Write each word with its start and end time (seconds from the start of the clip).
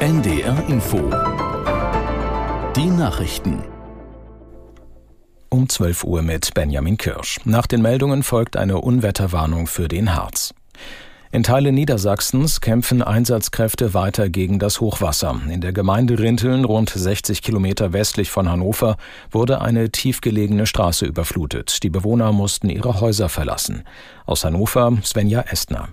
NDR 0.00 0.68
Info. 0.68 0.98
Die 2.76 2.86
Nachrichten. 2.86 3.62
Um 5.48 5.68
12 5.68 6.04
Uhr 6.04 6.22
mit 6.22 6.54
Benjamin 6.54 6.96
Kirsch. 6.96 7.40
Nach 7.44 7.66
den 7.66 7.82
Meldungen 7.82 8.22
folgt 8.22 8.56
eine 8.56 8.80
Unwetterwarnung 8.80 9.66
für 9.66 9.88
den 9.88 10.14
Harz. 10.14 10.54
In 11.32 11.42
Teilen 11.42 11.74
Niedersachsens 11.74 12.60
kämpfen 12.60 13.02
Einsatzkräfte 13.02 13.94
weiter 13.94 14.28
gegen 14.28 14.58
das 14.58 14.80
Hochwasser. 14.80 15.40
In 15.50 15.60
der 15.60 15.72
Gemeinde 15.72 16.18
Rinteln, 16.18 16.64
rund 16.64 16.90
60 16.90 17.42
Kilometer 17.42 17.92
westlich 17.92 18.30
von 18.30 18.48
Hannover, 18.48 18.96
wurde 19.30 19.60
eine 19.60 19.90
tiefgelegene 19.90 20.66
Straße 20.66 21.04
überflutet. 21.04 21.82
Die 21.82 21.90
Bewohner 21.90 22.32
mussten 22.32 22.68
ihre 22.68 23.00
Häuser 23.00 23.28
verlassen. 23.28 23.84
Aus 24.24 24.44
Hannover 24.44 24.96
Svenja 25.02 25.40
Estner. 25.40 25.88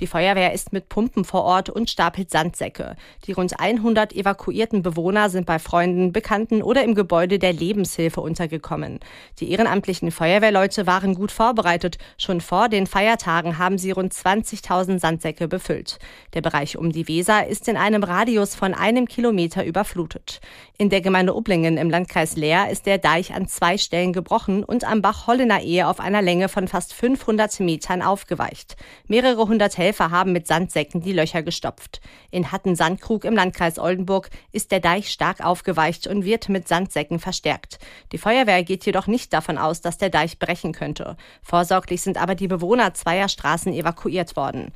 Die 0.00 0.06
Feuerwehr 0.06 0.52
ist 0.52 0.72
mit 0.72 0.88
Pumpen 0.88 1.24
vor 1.24 1.42
Ort 1.42 1.70
und 1.70 1.90
stapelt 1.90 2.30
Sandsäcke. 2.30 2.94
Die 3.26 3.32
rund 3.32 3.58
100 3.58 4.12
evakuierten 4.14 4.82
Bewohner 4.82 5.28
sind 5.28 5.44
bei 5.44 5.58
Freunden, 5.58 6.12
Bekannten 6.12 6.62
oder 6.62 6.84
im 6.84 6.94
Gebäude 6.94 7.40
der 7.40 7.52
Lebenshilfe 7.52 8.20
untergekommen. 8.20 9.00
Die 9.40 9.50
ehrenamtlichen 9.50 10.12
Feuerwehrleute 10.12 10.86
waren 10.86 11.14
gut 11.14 11.32
vorbereitet. 11.32 11.98
Schon 12.16 12.40
vor 12.40 12.68
den 12.68 12.86
Feiertagen 12.86 13.58
haben 13.58 13.76
sie 13.76 13.90
rund 13.90 14.12
20.000 14.12 15.00
Sandsäcke 15.00 15.48
befüllt. 15.48 15.98
Der 16.34 16.42
Bereich 16.42 16.78
um 16.78 16.92
die 16.92 17.08
Weser 17.08 17.48
ist 17.48 17.66
in 17.66 17.76
einem 17.76 18.04
Radius 18.04 18.54
von 18.54 18.74
einem 18.74 19.06
Kilometer 19.06 19.64
überflutet. 19.64 20.40
In 20.78 20.90
der 20.90 21.00
Gemeinde 21.00 21.34
Ublingen 21.34 21.76
im 21.76 21.90
Landkreis 21.90 22.36
Leer 22.36 22.70
ist 22.70 22.86
der 22.86 22.98
Deich 22.98 23.34
an 23.34 23.48
zwei 23.48 23.76
Stellen 23.78 24.12
gebrochen 24.12 24.62
und 24.62 24.84
am 24.84 25.02
Bach 25.02 25.26
Hollener 25.26 25.60
Ehe 25.60 25.88
auf 25.88 25.98
einer 25.98 26.22
Länge 26.22 26.48
von 26.48 26.68
fast 26.68 26.94
500 26.94 27.58
Metern 27.58 28.00
aufgeweicht. 28.00 28.76
Mehrere 29.08 29.48
hundert 29.48 29.76
Helfer 29.76 29.87
haben 29.92 30.32
mit 30.32 30.46
Sandsäcken 30.46 31.00
die 31.00 31.12
Löcher 31.12 31.42
gestopft. 31.42 32.00
In 32.30 32.52
Hatten-Sandkrug 32.52 33.24
im 33.24 33.34
Landkreis 33.34 33.78
Oldenburg 33.78 34.30
ist 34.52 34.72
der 34.72 34.80
Deich 34.80 35.10
stark 35.10 35.44
aufgeweicht 35.44 36.06
und 36.06 36.24
wird 36.24 36.48
mit 36.48 36.68
Sandsäcken 36.68 37.18
verstärkt. 37.18 37.78
Die 38.12 38.18
Feuerwehr 38.18 38.62
geht 38.62 38.86
jedoch 38.86 39.06
nicht 39.06 39.32
davon 39.32 39.58
aus, 39.58 39.80
dass 39.80 39.98
der 39.98 40.10
Deich 40.10 40.38
brechen 40.38 40.72
könnte. 40.72 41.16
Vorsorglich 41.42 42.02
sind 42.02 42.20
aber 42.20 42.34
die 42.34 42.48
Bewohner 42.48 42.94
zweier 42.94 43.28
Straßen 43.28 43.72
evakuiert 43.72 44.36
worden. 44.36 44.72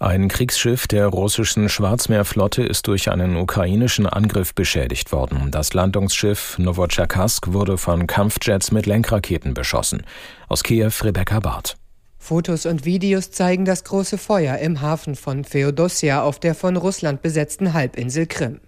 Ein 0.00 0.28
Kriegsschiff 0.28 0.86
der 0.86 1.08
russischen 1.08 1.68
Schwarzmeerflotte 1.68 2.62
ist 2.62 2.86
durch 2.86 3.10
einen 3.10 3.34
ukrainischen 3.34 4.06
Angriff 4.06 4.54
beschädigt 4.54 5.10
worden. 5.10 5.50
Das 5.50 5.74
Landungsschiff 5.74 6.56
Novocherkassk 6.56 7.52
wurde 7.52 7.78
von 7.78 8.06
Kampfjets 8.06 8.70
mit 8.70 8.86
Lenkraketen 8.86 9.54
beschossen. 9.54 10.04
Aus 10.46 10.62
Kiew 10.62 10.92
Rebecca 11.02 11.40
Barth. 11.40 11.76
Fotos 12.18 12.66
und 12.66 12.84
Videos 12.84 13.30
zeigen 13.30 13.64
das 13.64 13.84
große 13.84 14.18
Feuer 14.18 14.58
im 14.58 14.80
Hafen 14.80 15.14
von 15.14 15.44
Feodosia 15.44 16.22
auf 16.22 16.38
der 16.38 16.54
von 16.54 16.76
Russland 16.76 17.22
besetzten 17.22 17.72
Halbinsel 17.72 18.26
Krim. 18.26 18.60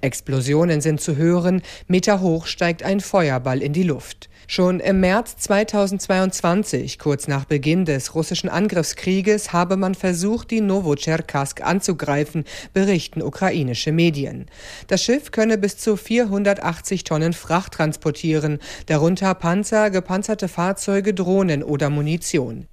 Explosionen 0.00 0.80
sind 0.80 1.00
zu 1.00 1.16
hören, 1.16 1.62
Meter 1.86 2.20
hoch 2.20 2.46
steigt 2.46 2.82
ein 2.82 3.00
Feuerball 3.00 3.62
in 3.62 3.72
die 3.72 3.82
Luft. 3.82 4.28
Schon 4.46 4.80
im 4.80 5.00
März 5.00 5.36
2022, 5.38 6.98
kurz 6.98 7.28
nach 7.28 7.46
Beginn 7.46 7.84
des 7.86 8.14
russischen 8.14 8.50
Angriffskrieges, 8.50 9.52
habe 9.52 9.76
man 9.76 9.94
versucht, 9.94 10.50
die 10.50 10.60
Novocherkassk 10.60 11.62
anzugreifen, 11.62 12.44
berichten 12.74 13.22
ukrainische 13.22 13.92
Medien. 13.92 14.46
Das 14.88 15.02
Schiff 15.02 15.30
könne 15.30 15.56
bis 15.56 15.78
zu 15.78 15.96
480 15.96 17.04
Tonnen 17.04 17.32
Fracht 17.32 17.72
transportieren, 17.72 18.58
darunter 18.86 19.34
Panzer, 19.34 19.90
gepanzerte 19.90 20.48
Fahrzeuge, 20.48 21.14
Drohnen 21.14 21.62
oder 21.62 21.88
Munition. 21.88 22.66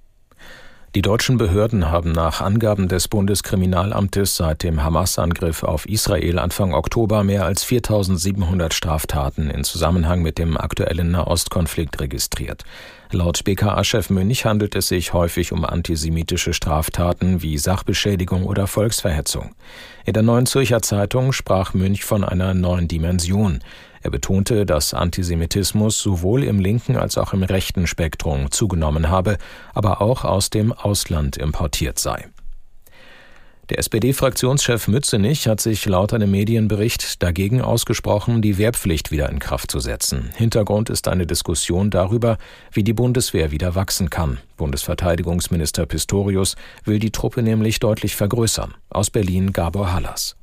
Die 0.94 1.00
deutschen 1.00 1.38
Behörden 1.38 1.90
haben 1.90 2.12
nach 2.12 2.42
Angaben 2.42 2.86
des 2.86 3.08
Bundeskriminalamtes 3.08 4.36
seit 4.36 4.62
dem 4.62 4.84
Hamas-Angriff 4.84 5.62
auf 5.62 5.88
Israel 5.88 6.38
Anfang 6.38 6.74
Oktober 6.74 7.24
mehr 7.24 7.46
als 7.46 7.64
4700 7.64 8.74
Straftaten 8.74 9.48
in 9.48 9.64
Zusammenhang 9.64 10.20
mit 10.20 10.36
dem 10.36 10.58
aktuellen 10.58 11.12
Nahostkonflikt 11.12 11.98
registriert. 11.98 12.64
Laut 13.10 13.42
BKA-Chef 13.42 14.10
Münch 14.10 14.44
handelt 14.44 14.74
es 14.74 14.88
sich 14.88 15.14
häufig 15.14 15.52
um 15.52 15.64
antisemitische 15.64 16.52
Straftaten 16.52 17.40
wie 17.40 17.56
Sachbeschädigung 17.56 18.44
oder 18.44 18.66
Volksverhetzung. 18.66 19.54
In 20.04 20.12
der 20.12 20.22
Neuen 20.22 20.44
Zürcher 20.44 20.82
Zeitung 20.82 21.32
sprach 21.32 21.72
Münch 21.72 22.04
von 22.04 22.22
einer 22.22 22.52
neuen 22.52 22.86
Dimension. 22.86 23.60
Er 24.02 24.10
betonte, 24.10 24.66
dass 24.66 24.94
Antisemitismus 24.94 25.98
sowohl 26.00 26.42
im 26.44 26.58
linken 26.58 26.96
als 26.96 27.16
auch 27.16 27.32
im 27.32 27.42
rechten 27.42 27.86
Spektrum 27.86 28.50
zugenommen 28.50 29.08
habe, 29.08 29.38
aber 29.74 30.00
auch 30.00 30.24
aus 30.24 30.50
dem 30.50 30.72
Ausland 30.72 31.36
importiert 31.36 31.98
sei. 31.98 32.28
Der 33.70 33.78
SPD-Fraktionschef 33.78 34.88
Mützenich 34.88 35.46
hat 35.46 35.60
sich 35.60 35.86
laut 35.86 36.12
einem 36.12 36.32
Medienbericht 36.32 37.22
dagegen 37.22 37.62
ausgesprochen, 37.62 38.42
die 38.42 38.58
Wehrpflicht 38.58 39.12
wieder 39.12 39.30
in 39.30 39.38
Kraft 39.38 39.70
zu 39.70 39.78
setzen. 39.78 40.30
Hintergrund 40.36 40.90
ist 40.90 41.06
eine 41.06 41.26
Diskussion 41.26 41.90
darüber, 41.90 42.38
wie 42.72 42.82
die 42.82 42.92
Bundeswehr 42.92 43.52
wieder 43.52 43.76
wachsen 43.76 44.10
kann. 44.10 44.40
Bundesverteidigungsminister 44.56 45.86
Pistorius 45.86 46.56
will 46.84 46.98
die 46.98 47.12
Truppe 47.12 47.42
nämlich 47.42 47.78
deutlich 47.78 48.16
vergrößern. 48.16 48.74
Aus 48.90 49.10
Berlin 49.10 49.52
Gabor 49.52 49.92
Hallas. 49.92 50.36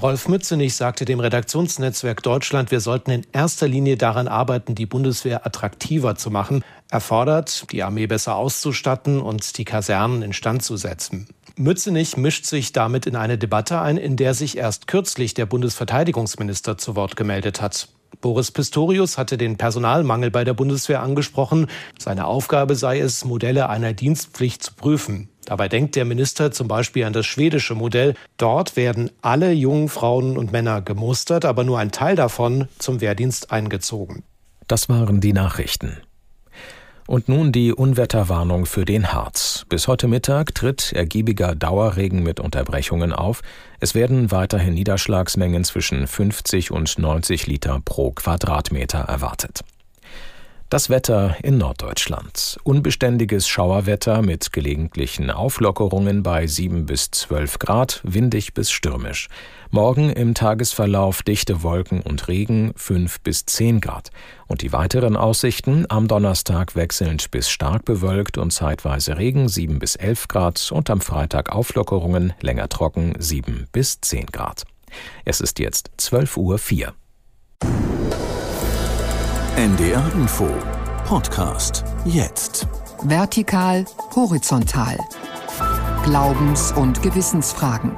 Rolf 0.00 0.28
Mützenich 0.28 0.76
sagte 0.76 1.06
dem 1.06 1.20
Redaktionsnetzwerk 1.20 2.22
Deutschland, 2.22 2.70
wir 2.70 2.80
sollten 2.80 3.10
in 3.12 3.26
erster 3.32 3.66
Linie 3.66 3.96
daran 3.96 4.28
arbeiten, 4.28 4.74
die 4.74 4.84
Bundeswehr 4.84 5.46
attraktiver 5.46 6.16
zu 6.16 6.30
machen. 6.30 6.62
Er 6.90 7.00
fordert, 7.00 7.72
die 7.72 7.82
Armee 7.82 8.06
besser 8.06 8.36
auszustatten 8.36 9.22
und 9.22 9.56
die 9.56 9.64
Kasernen 9.64 10.20
instand 10.20 10.62
zu 10.62 10.76
setzen. 10.76 11.28
Mützenich 11.56 12.18
mischt 12.18 12.44
sich 12.44 12.72
damit 12.72 13.06
in 13.06 13.16
eine 13.16 13.38
Debatte 13.38 13.80
ein, 13.80 13.96
in 13.96 14.16
der 14.16 14.34
sich 14.34 14.58
erst 14.58 14.86
kürzlich 14.86 15.32
der 15.32 15.46
Bundesverteidigungsminister 15.46 16.76
zu 16.76 16.94
Wort 16.94 17.16
gemeldet 17.16 17.62
hat. 17.62 17.88
Boris 18.20 18.50
Pistorius 18.50 19.16
hatte 19.16 19.38
den 19.38 19.56
Personalmangel 19.56 20.30
bei 20.30 20.44
der 20.44 20.54
Bundeswehr 20.54 21.02
angesprochen. 21.02 21.68
Seine 21.98 22.26
Aufgabe 22.26 22.74
sei 22.74 23.00
es, 23.00 23.24
Modelle 23.24 23.70
einer 23.70 23.94
Dienstpflicht 23.94 24.62
zu 24.62 24.74
prüfen. 24.74 25.30
Dabei 25.46 25.68
denkt 25.68 25.96
der 25.96 26.04
Minister 26.04 26.52
zum 26.52 26.68
Beispiel 26.68 27.04
an 27.04 27.12
das 27.12 27.24
schwedische 27.24 27.74
Modell. 27.74 28.14
Dort 28.36 28.76
werden 28.76 29.10
alle 29.22 29.52
jungen 29.52 29.88
Frauen 29.88 30.36
und 30.36 30.52
Männer 30.52 30.82
gemustert, 30.82 31.44
aber 31.44 31.64
nur 31.64 31.78
ein 31.78 31.92
Teil 31.92 32.16
davon 32.16 32.68
zum 32.78 33.00
Wehrdienst 33.00 33.50
eingezogen. 33.50 34.24
Das 34.66 34.88
waren 34.88 35.20
die 35.20 35.32
Nachrichten. 35.32 35.96
Und 37.06 37.28
nun 37.28 37.52
die 37.52 37.72
Unwetterwarnung 37.72 38.66
für 38.66 38.84
den 38.84 39.12
Harz. 39.12 39.64
Bis 39.68 39.86
heute 39.86 40.08
Mittag 40.08 40.56
tritt 40.56 40.92
ergiebiger 40.92 41.54
Dauerregen 41.54 42.24
mit 42.24 42.40
Unterbrechungen 42.40 43.12
auf. 43.12 43.42
Es 43.78 43.94
werden 43.94 44.32
weiterhin 44.32 44.74
Niederschlagsmengen 44.74 45.62
zwischen 45.62 46.08
50 46.08 46.72
und 46.72 46.98
90 46.98 47.46
Liter 47.46 47.80
pro 47.84 48.10
Quadratmeter 48.10 48.98
erwartet. 48.98 49.60
Das 50.68 50.90
Wetter 50.90 51.36
in 51.44 51.58
Norddeutschland. 51.58 52.58
Unbeständiges 52.64 53.46
Schauerwetter 53.46 54.20
mit 54.20 54.52
gelegentlichen 54.52 55.30
Auflockerungen 55.30 56.24
bei 56.24 56.48
7 56.48 56.86
bis 56.86 57.12
12 57.12 57.60
Grad, 57.60 58.00
windig 58.02 58.52
bis 58.52 58.72
stürmisch. 58.72 59.28
Morgen 59.70 60.10
im 60.10 60.34
Tagesverlauf 60.34 61.22
dichte 61.22 61.62
Wolken 61.62 62.00
und 62.00 62.26
Regen 62.26 62.72
5 62.74 63.20
bis 63.20 63.46
10 63.46 63.80
Grad. 63.80 64.10
Und 64.48 64.62
die 64.62 64.72
weiteren 64.72 65.16
Aussichten 65.16 65.86
am 65.88 66.08
Donnerstag 66.08 66.74
wechselnd 66.74 67.30
bis 67.30 67.48
stark 67.48 67.84
bewölkt 67.84 68.36
und 68.36 68.50
zeitweise 68.50 69.18
Regen 69.18 69.48
7 69.48 69.78
bis 69.78 69.94
11 69.94 70.26
Grad 70.26 70.72
und 70.72 70.90
am 70.90 71.00
Freitag 71.00 71.52
Auflockerungen 71.52 72.32
länger 72.40 72.68
trocken 72.68 73.14
7 73.20 73.68
bis 73.70 74.00
10 74.00 74.26
Grad. 74.26 74.64
Es 75.24 75.40
ist 75.40 75.60
jetzt 75.60 75.92
12 75.96 76.36
Uhr 76.36 76.58
4. 76.58 76.92
NDR 79.56 80.12
Info 80.12 80.46
Podcast 81.06 81.82
jetzt. 82.04 82.68
Vertikal, 83.04 83.86
horizontal. 84.14 84.98
Glaubens- 86.04 86.72
und 86.72 87.02
Gewissensfragen. 87.02 87.92